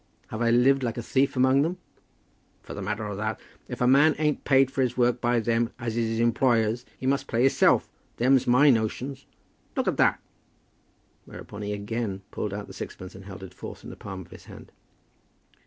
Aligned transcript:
Have 0.29 0.41
I 0.41 0.49
lived 0.49 0.81
like 0.81 0.97
a 0.97 1.03
thief 1.03 1.35
among 1.35 1.61
them?" 1.61 1.77
"For 2.63 2.73
the 2.73 2.81
matter 2.81 3.05
o' 3.05 3.15
that, 3.15 3.39
if 3.67 3.81
a 3.81 3.85
man 3.85 4.15
ain't 4.17 4.43
paid 4.43 4.71
for 4.71 4.81
his 4.81 4.97
work 4.97 5.21
by 5.21 5.39
them 5.39 5.69
as 5.77 5.95
is 5.95 6.09
his 6.09 6.19
employers, 6.19 6.85
he 6.97 7.05
must 7.05 7.27
pay 7.27 7.43
hisself. 7.43 7.87
Them's 8.17 8.47
my 8.47 8.71
notions. 8.71 9.27
Look 9.75 9.87
at 9.87 9.97
that!" 9.97 10.19
Whereupon 11.25 11.61
he 11.61 11.71
again 11.71 12.23
pulled 12.31 12.51
out 12.51 12.65
the 12.65 12.73
sixpence, 12.73 13.13
and 13.13 13.25
held 13.25 13.43
it 13.43 13.53
forth 13.53 13.83
in 13.83 13.91
the 13.91 13.95
palm 13.95 14.21
of 14.21 14.31
his 14.31 14.45
hand. 14.45 14.71